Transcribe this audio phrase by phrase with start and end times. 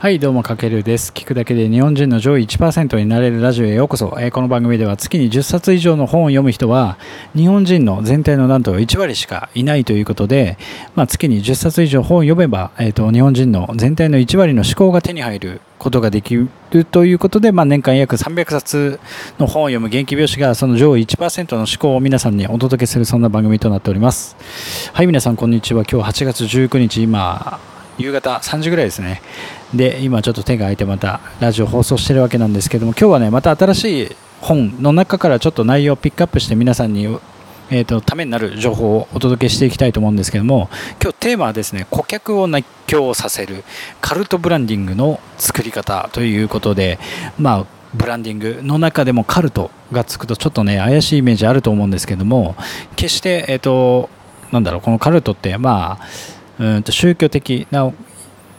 [0.00, 1.12] はい、どうも、かけるです。
[1.14, 4.16] 聞くだけで日本人の上位1%になれるラジオへようこそ。
[4.18, 6.96] えーこの番組では月に10冊以上の本を読む人は、
[7.36, 10.56] 日本人の全体のなんと1割しかいないということで、
[10.94, 16.48] まあ、月に10冊以上本を読めば、えーと、日本人の全体の1割の思考が手に入ることができる
[16.90, 19.00] ということで、まあ、年間約300冊
[19.38, 24.34] の本を読む元気拍子がその上位1%の思考を皆さんにお届けするそんな番組となっております。
[24.94, 25.84] はい、皆さんこんにちは。
[25.84, 27.60] 今日8月19日、今、
[28.00, 29.22] 夕方3時ぐらいですね。
[29.74, 37.06] で、今ちょっと手が空いてまたラジオ放送してるわけなんですけども、今日はね、また新しい本の中からちょっと内容をピックアップして皆さんに、
[37.70, 40.70] えー、とためになる情報をお届けしていきたいと思うんですけども、
[41.00, 43.64] 今日テーマはですね、顧客を熱狂させる
[44.00, 46.98] カルトブランディングの作り方ということで、
[47.38, 52.54] まあ、ブランディングの中でもカルトがつくとちょっとね怪しいイメージあると思うんですけども
[52.94, 54.08] 決して、えー、と
[54.52, 56.06] なんだろうこのカルトってまあ
[56.60, 57.90] うんと宗教的な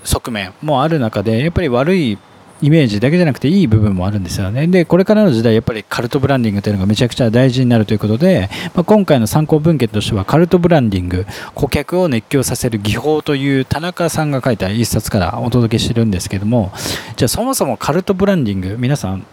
[0.03, 2.17] 側面もある中でやっぱり悪い
[2.61, 4.67] イメージだけじゃなくていい部分もあるんですよね。
[4.67, 16.71] で、これからの時代、やっぱりカルトブランディングというのがめちゃくちゃ大事になるということで、まあ、今回の参考文献としては、カルトブランディング、顧客を熱狂させる技法という田中さんが書いた一冊からお届けしてるんですけども、
[17.15, 19.25] じゃあそもそもカルトブランディング、皆さん、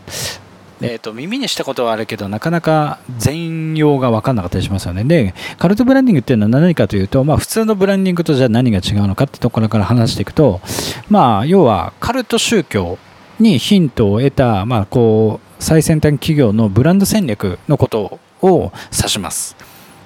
[0.81, 5.05] えーと、耳にしたことはあるけどなかなか全容が分かんなかったりしますよね。
[5.05, 10.61] でカルトブランディングっていうのは何かというと、まあ、普通のブランディングとじゃあ何が違うのかってところから話していくと、
[11.09, 12.99] まあ、要はカルト宗教
[13.41, 19.57] にヒントを得た、まあ、こう最先端企業のブランド戦略のことを指します。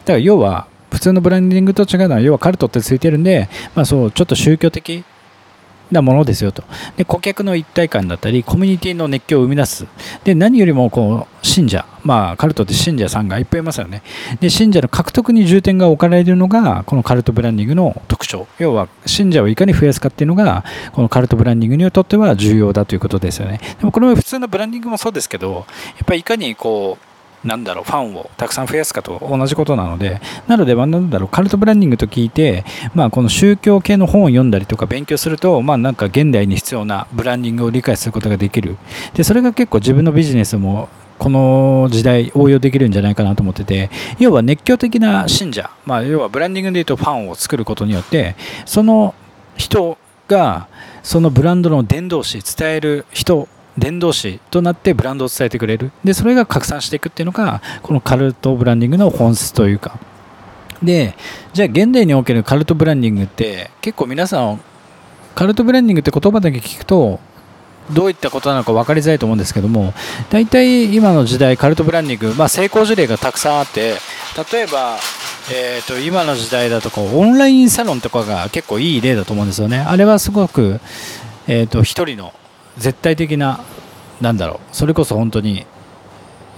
[0.05, 5.05] だから要は普通のブランディングと違うのは要はカルトってついてるんで、まあ、そうちょっと宗教的
[5.93, 6.65] なものですよと。
[6.97, 9.87] で顧客の一体感だったりコミュニティの熱狂を生み出す。
[10.25, 14.03] で何よりもこう信者まあカルトって信者さんがいっぱいいますよね。
[14.41, 18.47] で信者の獲得に重点が置かれるのがこのカルトブランディングの特徴。
[18.59, 23.61] 要は信者をいかに増やすかっていうのがこのカルトブランディングにとっては重要だということですよね。
[23.79, 25.61] でもこれは普通のブランディングもそうですけどや
[26.03, 27.12] っぱりいかにこう
[27.45, 32.65] なんだろう、ファンをたくさん増やすかと同じことなので、なので、なんだろう、カルトブランディングと聞いて、
[32.95, 38.77] まあ、この宗教系の本を読んだりとか勉強すると、まあ、なんか現代に必要なブランディングを理解することができる。
[39.15, 40.89] で、それが結構自分のビジネスも
[41.19, 48.35] この時代応用できるんじゃないかなと思ってて要は熱狂的な信者、まあ、要はブランディングでいうとファンを作ることによって
[48.67, 49.15] その
[49.57, 50.67] 人が
[51.05, 53.47] そのブランドの伝道師伝える人
[53.79, 59.99] 伝道師となってブランドを伝えてくれるでそれが拡散していくっていうのがこのカルトブランディングの本質というか
[60.83, 61.15] で
[61.53, 64.61] じゃあ現代におけるカルトブランディングって結構皆さん
[65.35, 67.21] カルトブランディングって言葉だけ聞くと
[67.91, 69.93] どういったことなのか分かりづらいと思うんですけども
[70.31, 73.95] 大体今の時代カルトブランディング、まあ、成功事例がたくさんあって
[74.53, 74.99] 例えば
[75.51, 79.79] えーと、今の時代だとこうオンラインサロンとかが結構いい例だと思うんですよね。
[79.79, 80.81] あれはすごく、
[81.49, 82.33] えーと、一人の
[82.79, 83.61] 絶対的な、
[84.21, 85.67] なんだろう、それこそ本当に、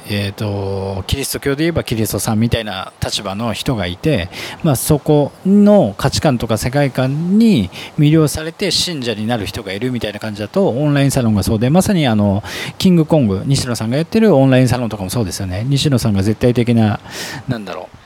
[0.06, 4.28] えーと、キリスト教で言えばキリストさんみたいな立場の人がいて、
[4.62, 12.42] まあ、そこの価値観とか世界観に魅了されて信者になる人がいるみたいな感じだとオンラインサロンがそうでまさにあの
[12.76, 15.64] キングコング西野さんがやってるオンラインサロンとかもそうですよね。
[15.66, 17.00] 西野さんが絶対的な
[17.48, 18.03] なんだろう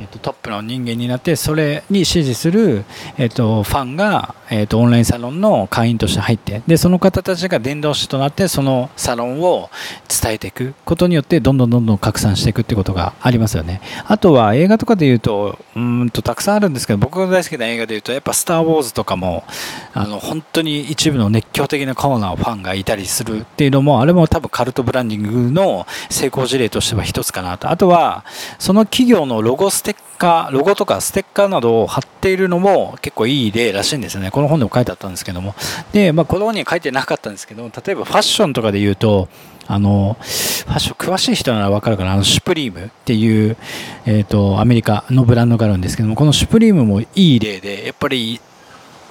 [0.00, 2.84] えっと、トップの人間になってそれに支持する、
[3.18, 9.68] えっと、ファンが、えっと、オンラインサロンの会員として入ってでその方たちが伝道師となってそのサロンを
[10.08, 13.80] 伝えていくことによってどんどんどんどん拡散していくってことがありますよね。
[14.06, 19.44] あとは映画とかで言うとうんとたくさんあるんですけど僕が大好きな映画で言うとやっぱ「スター・ウォーズ」とかも
[19.92, 27.70] あの本当に一部の熱狂的なコーナーファンがいたりするっていうのもあれも多分カルトブランディングの成功事例としては一つかなと。
[27.70, 28.24] あとは
[28.58, 34.30] その企業のロゴステッカー、ロゴとかステッカーなどを貼っているのも結構いい例らしいんですよね。
[34.30, 35.54] この本でも書いてあったんですけども。
[35.92, 39.28] で、まあ、この本には書いてなかったんですけど、例えばファッションとかで言うと、
[39.66, 43.56] あの、ファッション詳しい人ならわかるかな、あの、シュプリームっていう、
[44.04, 48.40] えっ、ー、と、アメリカのブランドがあるんですけども、このシュプリームもいい例で、やっぱり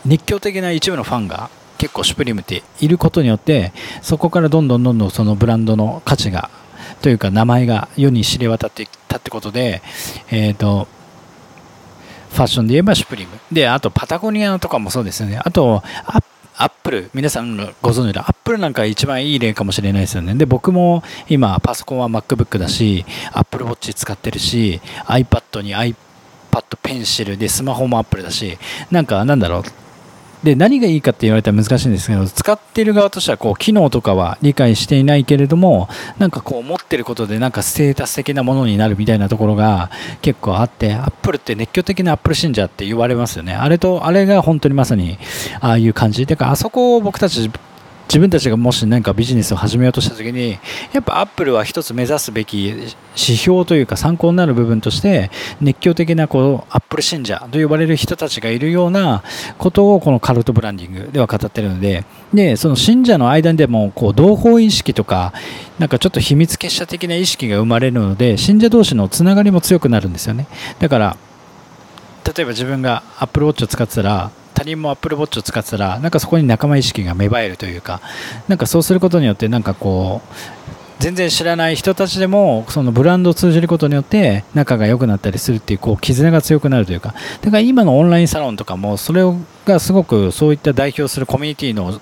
[0.06, 3.72] 熱狂的な一部のファンが結構シュプリームっていることによって、
[4.02, 6.50] そこからどんどんどんどんそのブランドの価値が
[7.02, 9.82] というか名前が世に知れ渡っていったってことで、
[10.32, 10.88] え、ー、と、
[12.32, 13.40] ファッションで言えばシュプリーム。
[13.52, 15.40] で、あとパタゴニアとかもそうですよね。
[15.44, 15.84] あと、
[16.62, 20.36] アップル、皆さんご存知のアップルなんか一番いい例かもしれないですよね。
[20.36, 25.96] で、僕も今、パソコンは MacBook だし、Apple Watch 使ってるし、iPad に iPad
[26.84, 28.58] Pencil で、スマホも Apple だし、
[28.92, 29.64] なんか、なんだろう、
[30.44, 39.92] で何がいいかって言われたら難しいんですけど使っている側としてはこう機能とかは理解していないけれどもなんかこう持ってることでなんかステータス的なものになるみたいなところが
[40.22, 43.54] 結構あってアップルって熱狂的なアップル信者って言われますよね。
[43.54, 45.18] あれとあれが本当にまさに
[45.60, 46.26] ああいう感じ。
[46.26, 47.52] だかあそこを僕たち
[48.10, 50.58] 自分たちがもし何かビジネスを始めようとした時に
[50.94, 55.30] やっぱアップルは一つ目指すべき指標というか参考になる部分として
[55.62, 59.22] 熱狂的なこうアップル信者と呼ばれる人たちがいるような
[59.60, 62.04] ことをこのカルトブランディングでは語ってるので
[62.34, 65.32] でその信者の間でもこう同胞意識とか
[65.78, 70.48] なんかちょっと秘密結社的な意識が生まれるので信者同士のつながりも強くなるんですよね。
[70.80, 71.18] だから
[72.26, 78.02] 例えば自分が Apple Watch を使ってたら他人も Apple Watch を使ってたらなんかそこに仲間意識が芽生えるというか
[78.48, 80.60] なんかそうすることによってなんかこう
[81.00, 89.24] 全然知らない人たちでもそのブランドを通じることによって仲が良くなったりするっていうこう絆が強くなるというかだから今のオンラインサロンとかもそれ
[89.66, 92.02] がすごくそういった代表するコミュニティの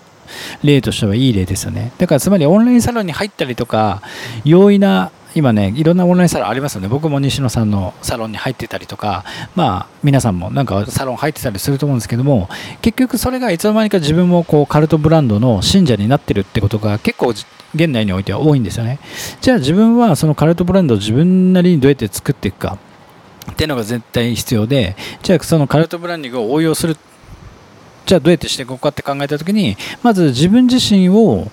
[0.63, 1.93] 例としてはいい例ですよね。
[1.97, 4.01] だからつまりオンラインサロンに入ったりとか
[4.43, 6.87] 容易な今ね、いろんなオンラインサロンありますよね。
[6.87, 9.23] 僕も西野さんのサロンに入ってたりとか、
[9.55, 12.49] まあ、皆さんもなんかサロン入ってたりすると思うんですけども、
[12.81, 17.29] 結局それがいつの間にか自分もこうカルトブランドの信者になってるってことが結構
[17.75, 18.97] 現代においては多いんですよね。
[19.41, 22.79] じゃあ自分はそのカルトブランドを自分なりにどうやって作っていくか
[23.51, 26.97] っていうのが絶対必要で、じゃあそのカルトブランディングを応用する
[28.07, 31.51] じゃあどうやってしていこうかって考えた時にまず自分自身を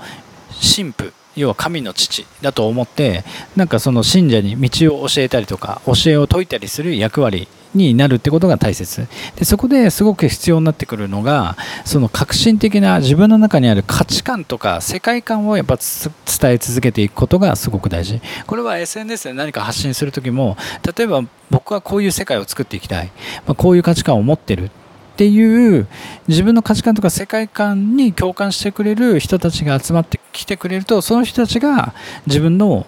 [0.54, 3.25] 神父要は神の父だと思って
[3.56, 9.08] なんかその信者に道を教えたりとか教えを説いたりする役割になるってことが大切。
[9.36, 18.20] でそこですごく必要になってくるのがその革新的な自分の中にある価値観とか世界観をやっぱ伝え続けていくことがすごく大事。
[18.46, 20.56] これは SNS で何か発信する時も
[20.96, 23.10] 例えば僕はこういう世界を作っていきたい、
[23.46, 24.70] まあ、こういう価値観を持ってる。
[25.14, 25.87] っていう
[26.26, 31.94] 自分の価値観とか世界観に共感してくれる人たちが集まってきてくれるとその人たちが
[32.26, 32.84] 自分の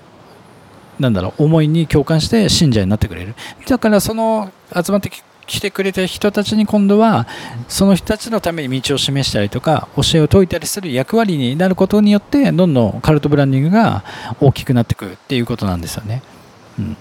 [0.98, 3.36] なんだろう思いに共感して信者になってくれる
[3.68, 5.12] だからその集まって
[5.46, 7.28] きてくれた人たちに今度は
[7.68, 14.02] その人たちのために道を示したりとか教えを説いたりする役割になることによってどんどんカルトブランディングが
[14.40, 16.22] 大きくなってくるっていうことなんですよね。
[16.80, 16.96] うん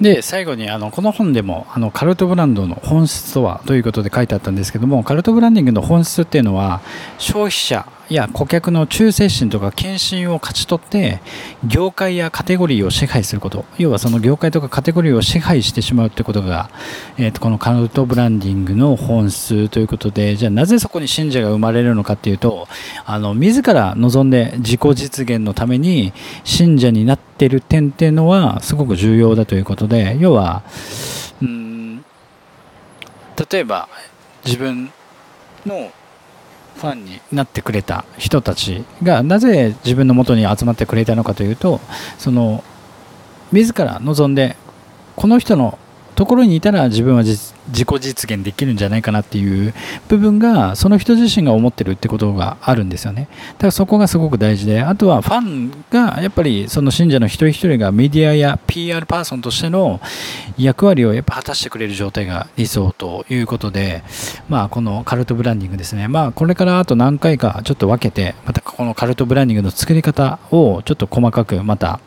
[0.00, 6.80] で最後にあのこの本でもあのカルトブランドの本質とはということで書いてあったんですけどもカルトブランディングの本質っていうのは
[7.18, 11.20] 消費者いや顧客の忠誠心とか献身を勝ち取って
[11.64, 13.64] 業界やカテゴリーを支配すること。
[13.78, 16.70] 要はその業界とかカテゴリーを支配してしまうってことが、
[17.18, 22.68] えー、とこのカルトブランディングの本質ということでじゃあなぜそこに信者が生まれるのかっていうと
[23.04, 26.12] あの自ら望んで自己実現のために
[26.44, 30.62] 信者になってる点っていうのはすごく重要だということで要は
[31.42, 32.04] うん
[33.50, 33.88] 例えば
[34.44, 34.92] 自分
[35.66, 35.90] の
[36.76, 41.80] ファンになってくれた人たちがなぜ自分のもとに集まってくれたのかというと
[42.18, 42.62] その
[43.52, 44.56] 自ら望んで
[45.16, 45.78] この人の
[46.16, 49.74] ところにいたら自分は自己実現できるんじゃないかなっていう
[50.08, 53.28] 部分がその人自身が思ってるってことがあるんですよね。
[53.54, 60.00] だからそこがすごく大事であとはファンがやっぱりその信者の一人一人がメディアや PR パーソンとしての
[60.56, 64.02] 役割をやっぱ果たしてくれる状態が理想ということで
[64.48, 66.08] まあこのカルトブランディングですね。
[66.08, 72.00] まあこれからあと何回かちょっと分けてまたこのカルトブランディングの作り方をちょっと細かくまた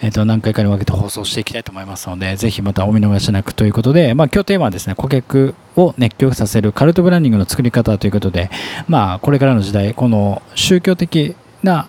[0.00, 8.50] えー、と何回かに分けて放送していきたいと思いますので、ぜひまたお見逃しなくということで、まあ、今日テーマはですね、顧客を熱狂させるカルトブランディングの作り方ということで、
[8.88, 11.88] まあ、これからの時代、この宗教的な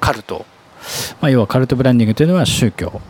[0.00, 0.44] カルト、
[1.20, 3.00] まあ、要はカルトブランディングというのは宗教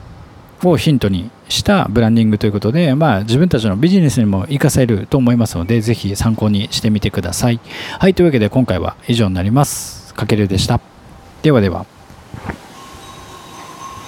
[0.65, 7.61] をヒントにしたブランディングということで、まあ、自分たちのビジネスにも活かせると思いますので、ぜひ参考にしてみてください。
[7.99, 10.15] はい、というわけで今回は以上になります。
[10.15, 10.81] かけるでした。
[11.43, 11.87] ではでは。